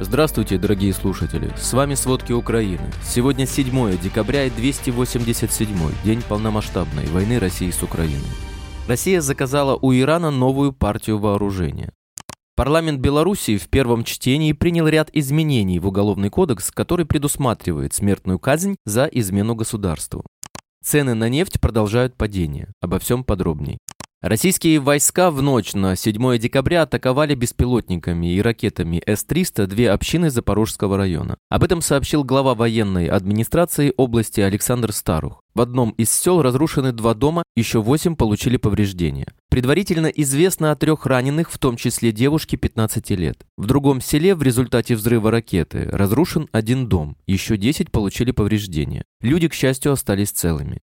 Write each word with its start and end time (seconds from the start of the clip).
Здравствуйте, 0.00 0.58
дорогие 0.58 0.92
слушатели! 0.92 1.52
С 1.56 1.72
вами 1.72 1.94
«Сводки 1.94 2.32
Украины». 2.32 2.90
Сегодня 3.04 3.46
7 3.46 3.98
декабря 3.98 4.46
и 4.46 4.50
287 4.50 5.76
день 6.02 6.22
полномасштабной 6.28 7.06
войны 7.06 7.38
России 7.38 7.70
с 7.70 7.82
Украиной. 7.82 8.20
Россия 8.88 9.20
заказала 9.20 9.78
у 9.80 9.92
Ирана 9.92 10.30
новую 10.30 10.72
партию 10.72 11.18
вооружения. 11.18 11.92
Парламент 12.56 13.00
Белоруссии 13.00 13.58
в 13.58 13.68
первом 13.68 14.02
чтении 14.04 14.52
принял 14.52 14.88
ряд 14.88 15.10
изменений 15.12 15.78
в 15.78 15.86
Уголовный 15.86 16.30
кодекс, 16.30 16.70
который 16.70 17.06
предусматривает 17.06 17.94
смертную 17.94 18.38
казнь 18.38 18.76
за 18.84 19.04
измену 19.04 19.54
государству. 19.54 20.24
Цены 20.82 21.14
на 21.14 21.28
нефть 21.28 21.60
продолжают 21.60 22.16
падение. 22.16 22.72
Обо 22.80 22.98
всем 22.98 23.24
подробней. 23.24 23.78
Российские 24.22 24.78
войска 24.78 25.32
в 25.32 25.42
ночь 25.42 25.74
на 25.74 25.96
7 25.96 26.38
декабря 26.38 26.82
атаковали 26.82 27.34
беспилотниками 27.34 28.32
и 28.32 28.40
ракетами 28.40 29.02
С-300 29.04 29.66
две 29.66 29.90
общины 29.90 30.30
Запорожского 30.30 30.96
района. 30.96 31.38
Об 31.48 31.64
этом 31.64 31.82
сообщил 31.82 32.22
глава 32.22 32.54
военной 32.54 33.08
администрации 33.08 33.92
области 33.96 34.40
Александр 34.40 34.92
Старух. 34.92 35.42
В 35.54 35.60
одном 35.60 35.90
из 35.98 36.12
сел 36.12 36.40
разрушены 36.40 36.92
два 36.92 37.14
дома, 37.14 37.42
еще 37.56 37.82
восемь 37.82 38.14
получили 38.14 38.58
повреждения. 38.58 39.26
Предварительно 39.50 40.06
известно 40.06 40.70
о 40.70 40.76
трех 40.76 41.04
раненых, 41.04 41.50
в 41.50 41.58
том 41.58 41.76
числе 41.76 42.12
девушке 42.12 42.56
15 42.56 43.10
лет. 43.10 43.44
В 43.56 43.66
другом 43.66 44.00
селе 44.00 44.36
в 44.36 44.42
результате 44.44 44.94
взрыва 44.94 45.32
ракеты 45.32 45.88
разрушен 45.90 46.48
один 46.52 46.86
дом, 46.86 47.16
еще 47.26 47.56
10 47.56 47.90
получили 47.90 48.30
повреждения. 48.30 49.02
Люди, 49.20 49.48
к 49.48 49.54
счастью, 49.54 49.90
остались 49.90 50.30
целыми. 50.30 50.78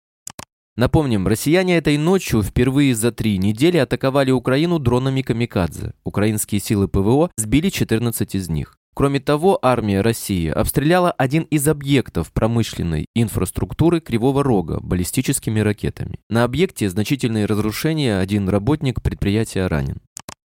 Напомним, 0.76 1.26
россияне 1.26 1.78
этой 1.78 1.96
ночью 1.96 2.42
впервые 2.42 2.94
за 2.94 3.10
три 3.10 3.38
недели 3.38 3.78
атаковали 3.78 4.30
Украину 4.30 4.78
дронами 4.78 5.22
«Камикадзе». 5.22 5.94
Украинские 6.04 6.60
силы 6.60 6.86
ПВО 6.86 7.30
сбили 7.38 7.70
14 7.70 8.34
из 8.34 8.50
них. 8.50 8.76
Кроме 8.94 9.20
того, 9.20 9.58
армия 9.62 10.02
России 10.02 10.48
обстреляла 10.48 11.10
один 11.12 11.44
из 11.44 11.66
объектов 11.66 12.30
промышленной 12.30 13.06
инфраструктуры 13.14 14.00
Кривого 14.00 14.42
Рога 14.42 14.78
баллистическими 14.80 15.60
ракетами. 15.60 16.18
На 16.28 16.44
объекте 16.44 16.90
значительные 16.90 17.46
разрушения, 17.46 18.18
один 18.18 18.48
работник 18.48 19.02
предприятия 19.02 19.66
ранен. 19.68 20.00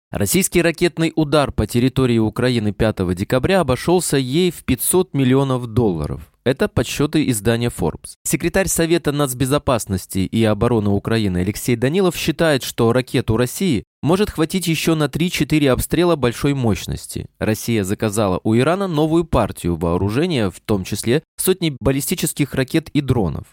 Российский 0.09 0.61
ракетный 0.61 1.13
удар 1.15 1.51
по 1.51 1.67
территории 1.67 2.17
Украины 2.17 2.71
5 2.71 3.13
декабря 3.13 3.59
обошелся 3.59 4.17
ей 4.17 4.51
в 4.51 4.63
500 4.63 5.13
миллионов 5.13 5.67
долларов. 5.67 6.31
Это 6.47 6.69
подсчеты 6.69 7.29
издания 7.29 7.67
Forbes. 7.67 8.13
Секретарь 8.23 8.69
Совета 8.69 9.11
нацбезопасности 9.11 10.19
и 10.19 10.45
обороны 10.45 10.91
Украины 10.91 11.39
Алексей 11.39 11.75
Данилов 11.75 12.15
считает, 12.15 12.63
что 12.63 12.93
ракету 12.93 13.35
России 13.35 13.83
может 14.01 14.29
хватить 14.29 14.65
еще 14.65 14.95
на 14.95 15.07
3-4 15.07 15.67
обстрела 15.67 16.15
большой 16.15 16.53
мощности. 16.53 17.27
Россия 17.37 17.83
заказала 17.83 18.39
у 18.45 18.55
Ирана 18.55 18.87
новую 18.87 19.25
партию 19.25 19.75
вооружения, 19.75 20.49
в 20.49 20.61
том 20.61 20.85
числе 20.85 21.21
сотни 21.35 21.75
баллистических 21.81 22.53
ракет 22.53 22.87
и 22.91 23.01
дронов. 23.01 23.47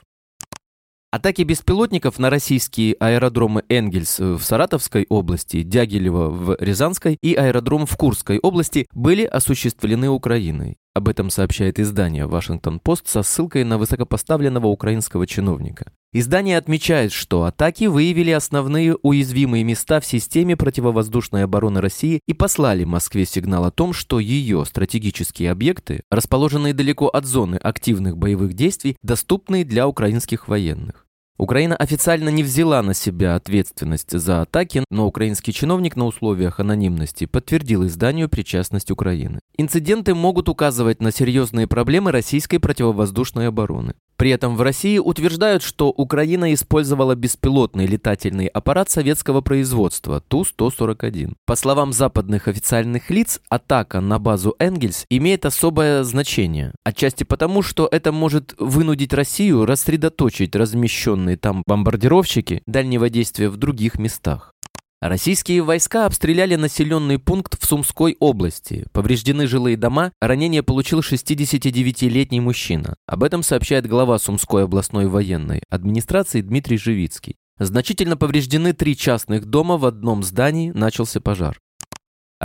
Атаки 1.11 1.43
беспилотников 1.43 2.21
на 2.21 2.31
российские 2.31 2.95
аэродромы 3.01 3.65
Энгельс 3.69 4.21
в 4.21 4.41
Саратовской 4.41 5.07
области, 5.09 5.63
Дягилево 5.63 6.31
в 6.31 6.57
Рязанской 6.61 7.19
и 7.21 7.35
аэродром 7.35 7.87
в 7.87 7.97
Курской 7.97 8.39
области 8.39 8.87
были 8.93 9.25
осуществлены 9.25 10.09
Украиной. 10.11 10.77
Об 10.95 11.09
этом 11.09 11.29
сообщает 11.29 11.81
издание 11.81 12.27
«Вашингтон-Пост» 12.29 13.09
со 13.09 13.25
ссылкой 13.25 13.65
на 13.65 13.79
высокопоставленного 13.79 14.69
украинского 14.69 15.27
чиновника. 15.27 15.91
Издание 16.13 16.57
отмечает, 16.57 17.11
что 17.11 17.43
атаки 17.43 17.87
выявили 17.87 18.31
основные 18.31 18.95
уязвимые 19.03 19.65
места 19.65 19.99
в 19.99 20.07
системе 20.07 20.57
противовоздушной 20.57 21.43
обороны 21.43 21.81
России 21.81 22.21
и 22.29 22.33
послали 22.33 22.85
Москве 22.85 23.27
сигнал 23.27 23.65
о 23.65 23.73
том, 23.73 23.93
что 23.93 24.21
ее 24.21 24.65
стратегические 24.65 25.51
объекты, 25.51 26.03
расположенные 26.13 26.73
далеко 26.73 27.09
от 27.09 27.25
зоны 27.25 27.57
активных 27.57 28.17
боевых 28.17 28.55
действий, 28.55 28.97
доступны 29.03 29.65
для 29.65 29.89
украинских 29.89 30.47
военных. 30.47 31.05
Украина 31.37 31.75
официально 31.75 32.29
не 32.29 32.45
взяла 32.45 32.81
на 32.83 32.95
себя 32.95 33.35
ответственность 33.35 34.17
за 34.17 34.43
атаки, 34.43 34.85
но 34.91 35.07
украинский 35.07 35.53
чиновник 35.53 35.97
на 35.97 36.07
условиях 36.07 36.61
анонимности 36.61 37.27
подтвердил 37.27 37.85
изданию 37.87 38.29
причастность 38.29 38.93
Украины. 38.93 39.41
Инциденты 39.57 40.15
могут 40.15 40.49
указывать 40.49 41.01
на 41.03 41.11
серьезные 41.11 41.67
проблемы 41.67 42.13
российской 42.13 42.59
противовоздушной 42.59 43.49
обороны. 43.49 43.95
При 44.17 44.31
этом 44.31 44.57
в 44.57 44.63
России 44.63 44.99
утверждают, 44.99 45.63
что 45.63 45.89
Украина 45.91 46.55
использовала 46.55 47.15
беспилотный 47.15 47.87
летательный 47.87 48.47
аппарат 48.47 48.91
советского 48.91 49.41
производства 49.41 50.21
Ту-141. 50.29 51.35
По 51.47 51.57
словам 51.57 51.93
западных 51.93 52.49
официальных 52.49 53.11
лиц, 53.11 53.41
атака 53.49 54.01
на 54.01 54.19
базу 54.19 54.55
Энгельс 54.59 55.05
имеет 55.11 55.45
особое 55.45 56.05
значение. 56.05 56.73
Отчасти 56.85 57.25
потому, 57.25 57.63
что 57.63 57.89
это 57.91 58.13
может 58.13 58.55
вынудить 58.59 59.13
Россию 59.13 59.67
рассредоточить 59.67 60.55
размещенные 60.55 61.37
там 61.37 61.63
бомбардировщики 61.67 62.63
дальнего 62.67 63.11
действия 63.11 63.49
в 63.49 63.57
других 63.57 63.99
местах. 63.99 64.54
Российские 65.01 65.63
войска 65.63 66.07
обстреляли 66.07 66.55
населенный 66.57 67.19
пункт 67.19 67.61
в 67.61 67.67
Сумской 67.67 68.17
области. 68.21 68.87
Повреждены 68.93 69.47
жилые 69.47 69.77
дома, 69.77 70.13
ранение 70.21 70.63
получил 70.63 71.01
69-летний 71.01 72.41
мужчина. 72.41 72.97
Об 73.07 73.23
этом 73.23 73.43
сообщает 73.43 73.87
глава 73.87 74.19
Сумской 74.19 74.65
областной 74.65 75.07
военной 75.07 75.63
администрации 75.69 76.41
Дмитрий 76.41 76.79
Живицкий. 76.79 77.37
Значительно 77.59 78.17
повреждены 78.17 78.73
три 78.73 78.97
частных 78.97 79.45
дома, 79.45 79.77
в 79.77 79.87
одном 79.87 80.23
здании 80.23 80.71
начался 80.71 81.21
пожар. 81.21 81.61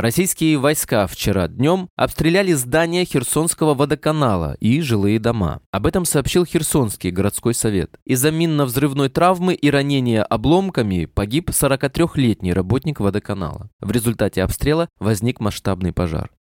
Российские 0.01 0.57
войска 0.57 1.07
вчера 1.07 1.49
днем 1.49 1.89
обстреляли 1.97 2.53
здания 2.53 3.03
Херсонского 3.03 3.73
водоканала 3.73 4.55
и 4.61 4.79
жилые 4.79 5.19
дома. 5.19 5.59
Об 5.71 5.85
этом 5.85 6.05
сообщил 6.05 6.45
Херсонский 6.45 7.11
городской 7.11 7.53
совет. 7.53 7.99
Из-за 8.05 8.31
минно-взрывной 8.31 9.09
травмы 9.09 9.55
и 9.55 9.69
ранения 9.69 10.23
обломками 10.23 11.03
погиб 11.03 11.49
43-летний 11.49 12.53
работник 12.53 13.01
водоканала. 13.01 13.71
В 13.81 13.91
результате 13.91 14.41
обстрела 14.41 14.87
возник 14.99 15.41
масштабный 15.41 15.91
пожар. 15.91 16.31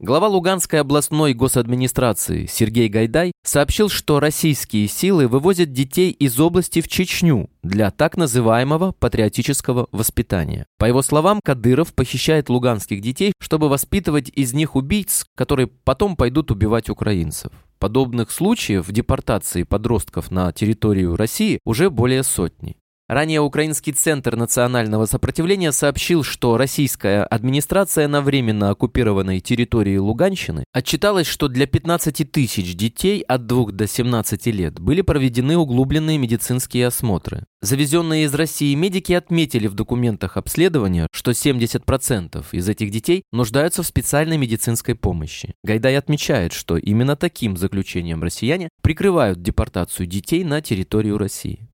Глава 0.00 0.26
Луганской 0.26 0.80
областной 0.80 1.34
госадминистрации 1.34 2.46
Сергей 2.46 2.88
Гайдай 2.88 3.30
сообщил, 3.44 3.88
что 3.88 4.18
российские 4.18 4.88
силы 4.88 5.28
вывозят 5.28 5.72
детей 5.72 6.10
из 6.10 6.40
области 6.40 6.80
в 6.80 6.88
Чечню 6.88 7.48
для 7.62 7.92
так 7.92 8.16
называемого 8.16 8.90
патриотического 8.90 9.86
воспитания. 9.92 10.66
По 10.78 10.86
его 10.86 11.00
словам, 11.00 11.38
Кадыров 11.44 11.94
похищает 11.94 12.48
луганских 12.48 13.00
детей, 13.02 13.34
чтобы 13.40 13.68
воспитывать 13.68 14.30
из 14.30 14.52
них 14.52 14.74
убийц, 14.74 15.26
которые 15.36 15.68
потом 15.68 16.16
пойдут 16.16 16.50
убивать 16.50 16.90
украинцев. 16.90 17.52
Подобных 17.78 18.32
случаев 18.32 18.90
депортации 18.90 19.62
подростков 19.62 20.32
на 20.32 20.52
территорию 20.52 21.14
России 21.14 21.60
уже 21.64 21.88
более 21.88 22.24
сотни. 22.24 22.76
Ранее 23.14 23.40
Украинский 23.40 23.92
центр 23.92 24.34
национального 24.34 25.06
сопротивления 25.06 25.70
сообщил, 25.70 26.24
что 26.24 26.56
российская 26.56 27.22
администрация 27.22 28.08
на 28.08 28.20
временно 28.20 28.70
оккупированной 28.70 29.38
территории 29.38 29.98
Луганщины 29.98 30.64
отчиталась, 30.72 31.28
что 31.28 31.46
для 31.46 31.68
15 31.68 32.32
тысяч 32.32 32.74
детей 32.74 33.20
от 33.20 33.46
2 33.46 33.70
до 33.70 33.86
17 33.86 34.46
лет 34.46 34.80
были 34.80 35.00
проведены 35.00 35.56
углубленные 35.56 36.18
медицинские 36.18 36.88
осмотры. 36.88 37.44
Завезенные 37.62 38.24
из 38.24 38.34
России 38.34 38.74
медики 38.74 39.12
отметили 39.12 39.68
в 39.68 39.74
документах 39.74 40.36
обследования, 40.36 41.06
что 41.12 41.30
70% 41.30 42.44
из 42.50 42.68
этих 42.68 42.90
детей 42.90 43.22
нуждаются 43.30 43.84
в 43.84 43.86
специальной 43.86 44.38
медицинской 44.38 44.96
помощи. 44.96 45.54
Гайдай 45.62 45.96
отмечает, 45.96 46.52
что 46.52 46.76
именно 46.78 47.14
таким 47.14 47.56
заключением 47.56 48.24
россияне 48.24 48.70
прикрывают 48.82 49.40
депортацию 49.40 50.08
детей 50.08 50.42
на 50.42 50.60
территорию 50.60 51.16
России. 51.16 51.68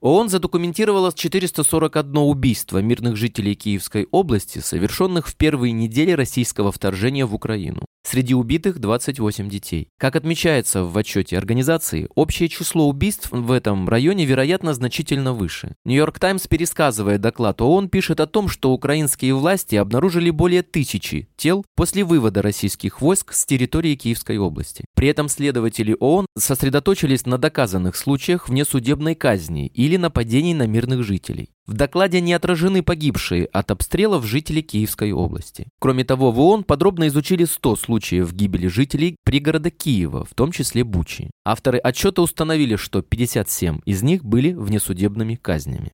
ООН 0.00 0.30
задокументировала 0.30 1.12
441 1.12 2.16
убийство 2.16 2.78
мирных 2.78 3.16
жителей 3.16 3.54
Киевской 3.54 4.08
области, 4.10 4.58
совершенных 4.60 5.28
в 5.28 5.36
первые 5.36 5.72
недели 5.72 6.12
российского 6.12 6.72
вторжения 6.72 7.26
в 7.26 7.34
Украину. 7.34 7.84
Среди 8.02 8.34
убитых 8.34 8.78
28 8.78 9.48
детей. 9.48 9.88
Как 9.98 10.16
отмечается 10.16 10.84
в 10.84 10.96
отчете 10.96 11.36
организации, 11.36 12.08
общее 12.14 12.48
число 12.48 12.88
убийств 12.88 13.28
в 13.30 13.52
этом 13.52 13.88
районе, 13.88 14.24
вероятно, 14.24 14.72
значительно 14.72 15.32
выше. 15.34 15.76
Нью-Йорк 15.84 16.18
Таймс, 16.18 16.46
пересказывая 16.46 17.18
доклад 17.18 17.60
ООН, 17.60 17.90
пишет 17.90 18.20
о 18.20 18.26
том, 18.26 18.48
что 18.48 18.72
украинские 18.72 19.34
власти 19.34 19.76
обнаружили 19.76 20.30
более 20.30 20.62
тысячи 20.62 21.28
тел 21.36 21.64
после 21.76 22.02
вывода 22.02 22.40
российских 22.42 23.00
войск 23.00 23.32
с 23.34 23.44
территории 23.44 23.96
Киевской 23.96 24.38
области. 24.38 24.84
При 24.94 25.08
этом 25.08 25.28
следователи 25.28 25.94
ООН 25.98 26.26
сосредоточились 26.36 27.26
на 27.26 27.36
доказанных 27.36 27.96
случаях 27.96 28.48
внесудебной 28.48 29.14
казни 29.14 29.66
или 29.66 29.96
нападений 29.96 30.54
на 30.54 30.66
мирных 30.66 31.04
жителей. 31.04 31.50
В 31.66 31.74
докладе 31.74 32.20
не 32.20 32.32
отражены 32.32 32.82
погибшие 32.82 33.46
от 33.46 33.70
обстрелов 33.70 34.24
жители 34.24 34.60
Киевской 34.60 35.12
области. 35.12 35.68
Кроме 35.78 36.04
того, 36.04 36.32
в 36.32 36.40
ООН 36.40 36.64
подробно 36.64 37.08
изучили 37.08 37.44
100 37.44 37.76
случаев 37.76 38.32
гибели 38.32 38.66
жителей 38.66 39.16
пригорода 39.24 39.70
Киева, 39.70 40.24
в 40.24 40.34
том 40.34 40.52
числе 40.52 40.84
Бучи. 40.84 41.30
Авторы 41.44 41.78
отчета 41.78 42.22
установили, 42.22 42.76
что 42.76 43.02
57 43.02 43.80
из 43.84 44.02
них 44.02 44.24
были 44.24 44.52
внесудебными 44.52 45.36
казнями. 45.36 45.92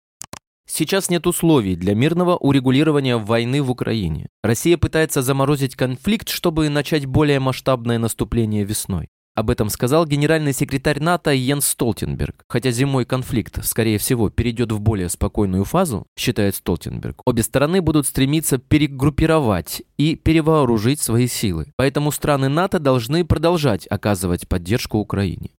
Сейчас 0.68 1.10
нет 1.10 1.26
условий 1.28 1.76
для 1.76 1.94
мирного 1.94 2.36
урегулирования 2.36 3.16
войны 3.16 3.62
в 3.62 3.70
Украине. 3.70 4.26
Россия 4.42 4.76
пытается 4.76 5.22
заморозить 5.22 5.76
конфликт, 5.76 6.28
чтобы 6.28 6.68
начать 6.68 7.06
более 7.06 7.38
масштабное 7.38 7.98
наступление 7.98 8.64
весной. 8.64 9.08
Об 9.36 9.50
этом 9.50 9.68
сказал 9.68 10.06
генеральный 10.06 10.54
секретарь 10.54 10.98
НАТО 10.98 11.30
Йенс 11.30 11.66
Столтенберг. 11.66 12.42
Хотя 12.48 12.70
зимой 12.70 13.04
конфликт, 13.04 13.62
скорее 13.66 13.98
всего, 13.98 14.30
перейдет 14.30 14.72
в 14.72 14.80
более 14.80 15.10
спокойную 15.10 15.64
фазу, 15.64 16.06
считает 16.18 16.56
Столтенберг, 16.56 17.20
обе 17.26 17.42
стороны 17.42 17.82
будут 17.82 18.06
стремиться 18.06 18.56
перегруппировать 18.56 19.82
и 19.98 20.16
перевооружить 20.16 21.00
свои 21.02 21.28
силы. 21.28 21.66
Поэтому 21.76 22.12
страны 22.12 22.48
НАТО 22.48 22.78
должны 22.78 23.26
продолжать 23.26 23.86
оказывать 23.90 24.48
поддержку 24.48 24.96
Украине. 24.96 25.50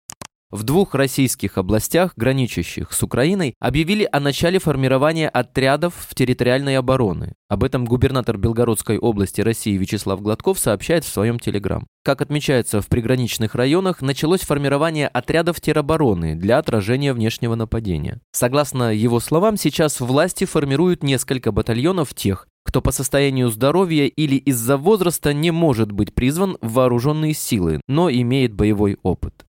В 0.53 0.63
двух 0.63 0.95
российских 0.95 1.59
областях, 1.59 2.13
граничащих 2.15 2.93
с 2.93 3.03
Украиной, 3.03 3.55
объявили 3.59 4.09
о 4.13 4.21
начале 4.21 4.61
формирования 4.61 5.29
отрядов 5.29 5.95
в 6.09 6.15
территориальной 6.15 6.79
обороны. 6.79 7.35
Об 7.49 7.65
этом 7.65 7.85
губернатор 7.85 8.37
Белгородской 8.37 8.97
области 8.97 9.41
России 9.41 9.77
Вячеслав 9.77 10.23
Гладков 10.23 10.61
сообщает 10.61 11.05
в 11.05 11.09
своем 11.09 11.41
телеграм. 11.41 11.89
Как 12.05 12.23
отмечается, 12.23 12.81
в 12.81 12.87
приграничных 12.87 13.57
районах 13.57 14.03
началось 14.03 14.43
формирование 14.43 15.09
отрядов 15.09 15.61
теробороны 15.61 16.37
для 16.37 16.59
отражения 16.59 17.13
внешнего 17.13 17.57
нападения. 17.57 18.21
Согласно 18.31 18.95
его 18.95 19.19
словам, 19.19 19.57
сейчас 19.57 19.99
власти 19.99 20.45
формируют 20.45 21.03
несколько 21.03 21.51
батальонов 21.51 22.15
тех, 22.15 22.47
кто 22.65 22.83
по 22.83 22.93
состоянию 22.93 23.49
здоровья 23.51 24.07
или 24.07 24.37
из-за 24.37 24.77
возраста 24.77 25.33
не 25.33 25.51
может 25.51 25.91
быть 25.91 26.15
призван 26.15 26.57
в 26.61 26.75
вооруженные 26.75 27.35
силы, 27.35 27.81
но 27.89 28.11
имеет 28.11 28.55
боевой 28.55 28.99
опыт. 29.03 29.46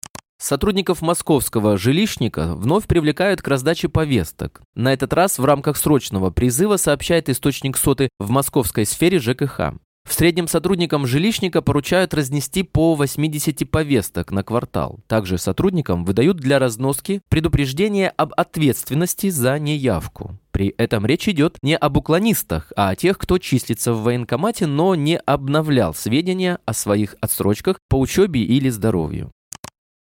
Сотрудников 0.42 1.02
московского 1.02 1.78
жилищника 1.78 2.56
вновь 2.56 2.88
привлекают 2.88 3.40
к 3.40 3.46
раздаче 3.46 3.88
повесток. 3.88 4.62
На 4.74 4.92
этот 4.92 5.12
раз 5.12 5.38
в 5.38 5.44
рамках 5.44 5.76
срочного 5.76 6.30
призыва 6.30 6.78
сообщает 6.78 7.28
источник 7.28 7.76
соты 7.76 8.08
в 8.18 8.28
московской 8.30 8.84
сфере 8.84 9.20
ЖКХ. 9.20 9.74
В 10.04 10.12
среднем 10.12 10.48
сотрудникам 10.48 11.06
жилищника 11.06 11.62
поручают 11.62 12.12
разнести 12.12 12.64
по 12.64 12.96
80 12.96 13.70
повесток 13.70 14.32
на 14.32 14.42
квартал. 14.42 14.98
Также 15.06 15.38
сотрудникам 15.38 16.04
выдают 16.04 16.38
для 16.38 16.58
разноски 16.58 17.20
предупреждение 17.28 18.08
об 18.08 18.32
ответственности 18.36 19.30
за 19.30 19.60
неявку. 19.60 20.40
При 20.50 20.74
этом 20.76 21.06
речь 21.06 21.28
идет 21.28 21.56
не 21.62 21.76
об 21.76 21.98
уклонистах, 21.98 22.72
а 22.74 22.88
о 22.88 22.96
тех, 22.96 23.16
кто 23.16 23.38
числится 23.38 23.92
в 23.92 24.02
военкомате, 24.02 24.66
но 24.66 24.96
не 24.96 25.18
обновлял 25.18 25.94
сведения 25.94 26.58
о 26.66 26.72
своих 26.72 27.14
отсрочках 27.20 27.78
по 27.88 28.00
учебе 28.00 28.42
или 28.42 28.70
здоровью. 28.70 29.30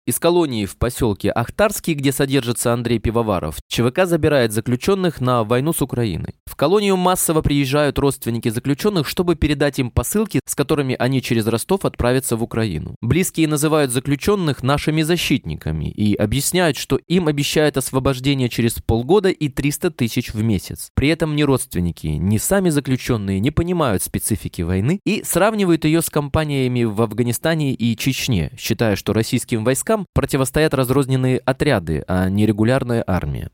Из 0.04 0.18
колонии 0.18 0.66
в 0.66 0.78
поселке 0.78 1.30
Ахтарский, 1.30 1.94
где 1.94 2.10
содержится 2.10 2.72
Андрей 2.72 2.98
Пивоваров, 2.98 3.58
ЧВК 3.68 4.04
забирает 4.04 4.50
заключенных 4.50 5.20
на 5.20 5.44
войну 5.44 5.72
с 5.72 5.80
Украиной. 5.80 6.34
В 6.44 6.56
колонию 6.56 6.96
массово 6.96 7.40
приезжают 7.40 8.00
родственники 8.00 8.48
заключенных, 8.48 9.06
чтобы 9.06 9.36
передать 9.36 9.78
им 9.78 9.92
посылки, 9.92 10.40
с 10.44 10.56
которыми 10.56 10.96
они 10.98 11.22
через 11.22 11.46
Ростов 11.46 11.84
отправятся 11.84 12.34
в 12.36 12.42
Украину. 12.42 12.96
Близкие 13.00 13.46
называют 13.46 13.92
заключенных 13.92 14.64
нашими 14.64 15.02
защитниками 15.02 15.88
и 15.88 16.16
объясняют, 16.16 16.76
что 16.76 16.98
им 17.06 17.28
обещают 17.28 17.76
освобождение 17.76 18.48
через 18.48 18.82
полгода 18.84 19.28
и 19.28 19.48
300 19.48 19.92
тысяч 19.92 20.34
в 20.34 20.42
месяц. 20.42 20.90
При 20.96 21.10
этом 21.10 21.36
ни 21.36 21.44
родственники, 21.44 22.08
ни 22.08 22.38
сами 22.38 22.70
заключенные 22.70 23.38
не 23.38 23.52
понимают 23.52 24.02
специфики 24.02 24.62
войны 24.62 24.98
и 25.06 25.22
сравнивают 25.22 25.84
ее 25.84 26.02
с 26.02 26.10
кампаниями 26.10 26.82
в 26.82 27.00
Афганистане 27.00 27.72
и 27.72 27.96
Чечне, 27.96 28.50
считая, 28.58 28.96
что 28.96 29.12
российским 29.12 29.62
войскам 29.62 29.91
войскам 29.92 30.06
противостоят 30.14 30.74
разрозненные 30.74 31.38
отряды, 31.38 32.04
а 32.08 32.28
не 32.28 32.46
регулярная 32.46 33.04
армия. 33.06 33.50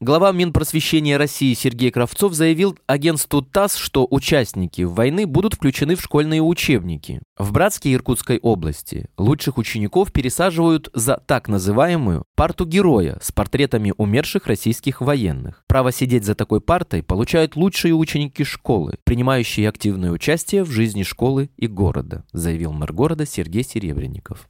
Глава 0.00 0.30
Минпросвещения 0.30 1.18
России 1.18 1.54
Сергей 1.54 1.90
Кравцов 1.90 2.32
заявил 2.32 2.78
агентству 2.86 3.42
ТАСС, 3.42 3.74
что 3.74 4.06
участники 4.08 4.82
войны 4.82 5.26
будут 5.26 5.54
включены 5.54 5.96
в 5.96 6.00
школьные 6.00 6.40
учебники. 6.40 7.20
В 7.36 7.50
Братске 7.50 7.92
Иркутской 7.92 8.38
области 8.38 9.08
лучших 9.18 9.58
учеников 9.58 10.12
пересаживают 10.12 10.88
за 10.94 11.20
так 11.26 11.48
называемую 11.48 12.26
парту 12.36 12.64
героя 12.64 13.18
с 13.20 13.32
портретами 13.32 13.92
умерших 13.96 14.46
российских 14.46 15.00
военных. 15.00 15.64
Право 15.66 15.90
сидеть 15.90 16.24
за 16.24 16.36
такой 16.36 16.60
партой 16.60 17.02
получают 17.02 17.56
лучшие 17.56 17.92
ученики 17.92 18.44
школы, 18.44 18.98
принимающие 19.02 19.68
активное 19.68 20.12
участие 20.12 20.62
в 20.62 20.70
жизни 20.70 21.02
школы 21.02 21.50
и 21.56 21.66
города, 21.66 22.24
заявил 22.32 22.72
мэр 22.72 22.92
города 22.92 23.26
Сергей 23.26 23.64
Серебренников. 23.64 24.48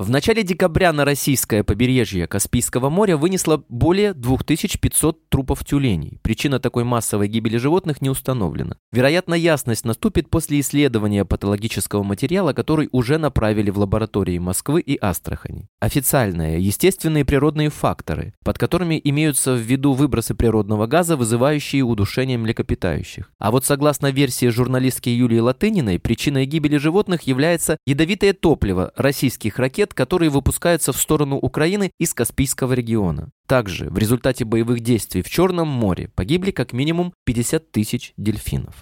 В 0.00 0.08
начале 0.08 0.42
декабря 0.42 0.94
на 0.94 1.04
российское 1.04 1.62
побережье 1.62 2.26
Каспийского 2.26 2.88
моря 2.88 3.18
вынесло 3.18 3.62
более 3.68 4.14
2500 4.14 5.28
трупов 5.28 5.62
тюленей. 5.62 6.18
Причина 6.22 6.58
такой 6.58 6.84
массовой 6.84 7.28
гибели 7.28 7.58
животных 7.58 8.00
не 8.00 8.08
установлена. 8.08 8.76
Вероятно, 8.92 9.34
ясность 9.34 9.84
наступит 9.84 10.30
после 10.30 10.60
исследования 10.60 11.26
патологического 11.26 12.02
материала, 12.02 12.54
который 12.54 12.88
уже 12.92 13.18
направили 13.18 13.68
в 13.68 13.78
лаборатории 13.78 14.38
Москвы 14.38 14.80
и 14.80 14.96
Астрахани. 14.98 15.68
Официальные, 15.80 16.62
естественные 16.64 17.26
природные 17.26 17.68
факторы, 17.68 18.32
под 18.42 18.56
которыми 18.56 18.98
имеются 19.04 19.52
в 19.52 19.58
виду 19.58 19.92
выбросы 19.92 20.34
природного 20.34 20.86
газа, 20.86 21.14
вызывающие 21.14 21.82
удушение 21.82 22.38
млекопитающих. 22.38 23.30
А 23.38 23.50
вот 23.50 23.66
согласно 23.66 24.10
версии 24.10 24.46
журналистки 24.46 25.10
Юлии 25.10 25.40
Латыниной, 25.40 25.98
причиной 25.98 26.46
гибели 26.46 26.78
животных 26.78 27.24
является 27.24 27.76
ядовитое 27.84 28.32
топливо 28.32 28.94
российских 28.96 29.58
ракет 29.58 29.89
ракет, 29.90 29.94
которые 29.94 30.30
выпускаются 30.30 30.92
в 30.92 30.96
сторону 30.96 31.36
Украины 31.36 31.90
из 32.00 32.14
Каспийского 32.14 32.74
региона. 32.74 33.30
Также 33.46 33.88
в 33.90 33.98
результате 33.98 34.44
боевых 34.44 34.80
действий 34.80 35.22
в 35.22 35.28
Черном 35.28 35.68
море 35.68 36.08
погибли 36.14 36.52
как 36.52 36.72
минимум 36.72 37.12
50 37.26 37.72
тысяч 37.72 38.12
дельфинов. 38.16 38.74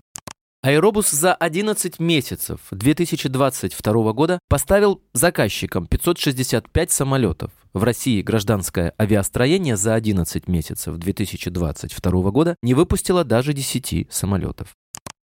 Аэробус 0.63 1.11
за 1.11 1.35
11 1.35 2.01
месяцев 2.01 2.61
2022 2.73 4.13
года 4.13 4.39
поставил 4.49 5.01
заказчикам 5.15 5.87
565 5.87 6.91
самолетов. 6.91 7.51
В 7.73 7.85
России 7.85 8.23
гражданское 8.23 8.93
авиастроение 8.99 9.77
за 9.77 9.95
11 9.95 10.49
месяцев 10.49 10.97
2022 10.97 12.31
года 12.31 12.57
не 12.63 12.75
выпустило 12.75 13.23
даже 13.25 13.53
10 13.53 14.09
самолетов. 14.11 14.75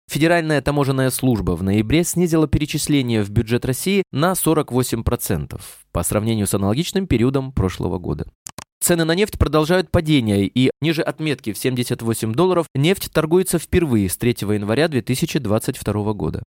Федеральная 0.10 0.62
таможенная 0.62 1.10
служба 1.10 1.52
в 1.52 1.64
ноябре 1.64 2.04
снизила 2.04 2.48
перечисления 2.48 3.24
в 3.24 3.30
бюджет 3.30 3.66
России 3.66 4.04
на 4.12 4.34
48% 4.34 5.62
по 5.92 6.04
сравнению 6.04 6.48
с 6.48 6.54
аналогичным 6.54 7.08
периодом 7.08 7.52
прошлого 7.52 7.98
года. 7.98 8.28
Цены 8.80 9.06
на 9.06 9.16
нефть 9.16 9.40
продолжают 9.40 9.92
падение, 9.92 10.46
и 10.46 10.70
ниже 10.82 11.04
отметки 11.04 11.54
в 11.54 11.58
78 11.58 12.34
долларов 12.34 12.68
нефть 12.76 13.12
торгуется 13.14 13.58
впервые 13.58 14.10
с 14.10 14.18
3 14.18 14.36
января 14.42 14.90
2022 14.90 16.14
года. 16.14 16.44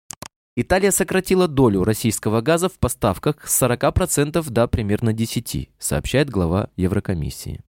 Италия 0.57 0.93
сократила 0.93 1.49
долю 1.49 1.85
российского 1.85 2.41
газа 2.41 2.69
в 2.69 2.79
поставках 2.79 3.47
с 3.47 3.63
40% 3.63 4.51
до 4.51 4.67
примерно 4.67 5.11
10%, 5.11 5.69
сообщает 5.79 6.31
глава 6.31 6.71
Еврокомиссии. 6.77 7.61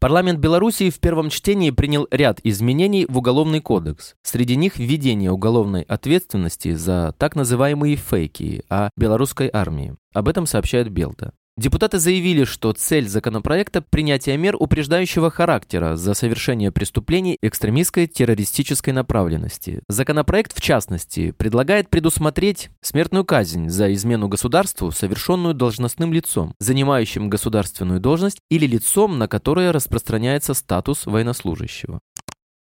Парламент 0.00 0.38
Белоруссии 0.38 0.90
в 0.90 1.00
первом 1.00 1.30
чтении 1.30 1.70
принял 1.70 2.06
ряд 2.10 2.38
изменений 2.44 3.06
в 3.08 3.16
Уголовный 3.16 3.60
кодекс. 3.60 4.14
Среди 4.22 4.56
них 4.56 4.78
введение 4.78 5.30
уголовной 5.30 5.82
ответственности 5.82 6.74
за 6.74 7.14
так 7.18 7.36
называемые 7.36 7.96
фейки 7.96 8.64
о 8.68 8.90
белорусской 8.96 9.48
армии. 9.52 9.96
Об 10.12 10.28
этом 10.28 10.46
сообщает 10.46 10.90
Белта. 10.90 11.32
Депутаты 11.56 12.00
заявили, 12.00 12.42
что 12.42 12.72
цель 12.72 13.08
законопроекта– 13.08 13.80
принятие 13.90 14.36
мер 14.36 14.56
упреждающего 14.58 15.30
характера 15.30 15.94
за 15.94 16.14
совершение 16.14 16.72
преступлений 16.72 17.38
экстремистской 17.42 18.08
террористической 18.08 18.92
направленности. 18.92 19.80
Законопроект, 19.88 20.52
в 20.52 20.60
частности, 20.60 21.30
предлагает 21.30 21.90
предусмотреть 21.90 22.70
смертную 22.80 23.24
казнь 23.24 23.68
за 23.68 23.92
измену 23.92 24.26
государству, 24.26 24.90
совершенную 24.90 25.54
должностным 25.54 26.12
лицом, 26.12 26.54
занимающим 26.58 27.30
государственную 27.30 28.00
должность 28.00 28.40
или 28.50 28.66
лицом, 28.66 29.16
на 29.16 29.28
которое 29.28 29.70
распространяется 29.70 30.54
статус 30.54 31.06
военнослужащего. 31.06 32.00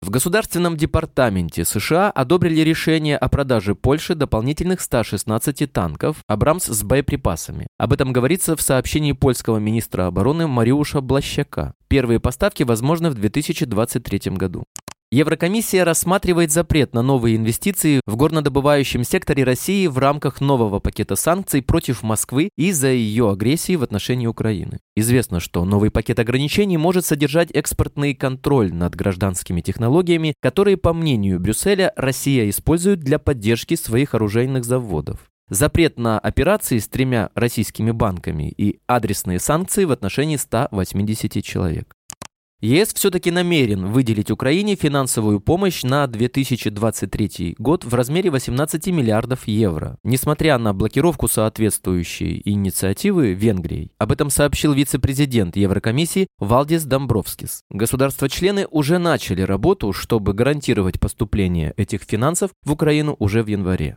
В 0.03 0.11
Государственном 0.11 0.77
департаменте 0.77 1.65
США 1.65 2.11
одобрили 2.11 2.61
решение 2.63 3.17
о 3.17 3.29
продаже 3.29 3.77
Польше 3.77 4.17
дополнительных 4.17 4.81
116 4.81 5.73
танков 5.73 6.25
«Абрамс» 6.27 6.65
с 6.65 6.83
боеприпасами. 6.83 7.69
Об 7.79 7.93
этом 7.93 8.13
говорится 8.13 8.57
в 8.57 8.63
сообщении 8.63 9.13
польского 9.13 9.59
министра 9.59 10.09
обороны 10.09 10.49
Мариуша 10.49 11.01
Блащака. 11.01 11.75
Первые 11.87 12.19
поставки 12.19 12.65
возможны 12.65 13.11
в 13.11 13.15
2023 13.15 14.33
году. 14.33 14.65
Еврокомиссия 15.13 15.85
рассматривает 15.85 16.53
запрет 16.53 16.95
на 16.95 17.03
новые 17.03 17.37
инвестиции 17.37 18.01
в 18.07 18.17
горнодобывающем 18.17 19.05
секторе 19.05 19.45
России 19.45 19.87
в 19.87 19.99
рамках 19.99 20.41
нового 20.41 20.79
пакета 20.79 21.17
санкций 21.17 21.61
против 21.61 22.03
Москвы 22.03 22.49
из-за 22.57 22.89
ее 22.89 23.31
агрессии 23.31 23.77
в 23.77 23.83
отношении 23.83 24.27
Украины. 24.27 24.79
Известно, 24.97 25.39
что 25.39 25.67
новый 25.67 25.91
пакет 25.91 26.19
ограничений 26.19 26.79
может 26.79 27.05
содержать 27.05 27.51
экспортный 27.51 28.15
контроль 28.15 28.73
над 28.73 28.95
гражданскими 28.95 29.61
технологиями, 29.61 30.33
которые, 30.41 30.79
по 30.79 30.95
мнению 30.95 31.39
Брюсселя, 31.41 31.93
Россия 31.95 32.49
использует 32.49 33.01
для 33.01 33.19
поддержки 33.19 33.75
своих 33.75 34.15
оружейных 34.15 34.65
заводов 34.65 35.29
запрет 35.51 35.99
на 35.99 36.19
операции 36.19 36.79
с 36.79 36.89
тремя 36.89 37.29
российскими 37.35 37.91
банками 37.91 38.49
и 38.57 38.81
адресные 38.87 39.39
санкции 39.39 39.85
в 39.85 39.93
отношении 39.93 40.37
180 40.37 41.45
человек. 41.45 41.95
ЕС 42.63 42.95
все-таки 42.95 43.33
намерен 43.33 43.87
выделить 43.87 44.31
Украине 44.31 44.77
финансовую 44.77 45.41
помощь 45.41 45.83
на 45.83 46.07
2023 46.07 47.57
год 47.59 47.85
в 47.85 47.93
размере 47.93 48.31
18 48.31 48.87
миллиардов 48.87 49.49
евро, 49.49 49.99
несмотря 50.05 50.59
на 50.59 50.73
блокировку 50.73 51.27
соответствующей 51.27 52.41
инициативы 52.45 53.33
Венгрией. 53.33 53.91
Об 53.99 54.13
этом 54.13 54.31
сообщил 54.31 54.75
вице-президент 54.75 55.57
Еврокомиссии 55.57 56.29
Валдис 56.39 56.85
Домбровскис. 56.85 57.63
Государства-члены 57.69 58.69
уже 58.71 58.99
начали 58.99 59.43
работу, 59.43 59.93
чтобы 59.93 60.33
гарантировать 60.33 61.01
поступление 61.01 61.75
этих 61.77 62.03
финансов 62.03 62.53
в 62.65 62.71
Украину 62.71 63.17
уже 63.19 63.43
в 63.43 63.49
январе. 63.49 63.97